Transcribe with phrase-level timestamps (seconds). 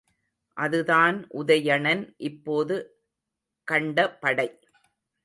[0.57, 2.77] அதுதான் உதயணன் இப்போது
[3.67, 4.47] கண்டபடை.